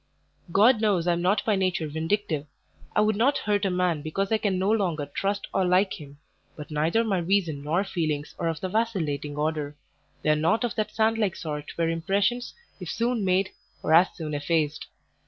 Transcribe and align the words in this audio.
God 0.51 0.81
knows 0.81 1.05
I 1.05 1.13
am 1.13 1.21
not 1.21 1.45
by 1.45 1.55
nature 1.55 1.87
vindictive; 1.87 2.47
I 2.95 3.01
would 3.01 3.15
not 3.15 3.37
hurt 3.37 3.65
a 3.65 3.69
man 3.69 4.01
because 4.01 4.31
I 4.31 4.39
can 4.39 4.57
no 4.57 4.71
longer 4.71 5.05
trust 5.05 5.45
or 5.53 5.63
like 5.63 5.93
him; 6.01 6.17
but 6.55 6.71
neither 6.71 7.03
my 7.03 7.19
reason 7.19 7.63
nor 7.63 7.83
feelings 7.83 8.33
are 8.39 8.47
of 8.47 8.61
the 8.61 8.67
vacillating 8.69 9.37
order 9.37 9.77
they 10.23 10.31
are 10.31 10.35
not 10.35 10.63
of 10.63 10.73
that 10.73 10.89
sand 10.89 11.19
like 11.19 11.35
sort 11.35 11.77
where 11.77 11.87
impressions, 11.89 12.55
if 12.79 12.89
soon 12.89 13.23
made, 13.23 13.51
are 13.83 13.93
as 13.93 14.07
soon 14.15 14.33
effaced. 14.33 14.87